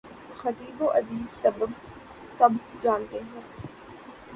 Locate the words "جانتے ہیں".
2.81-3.41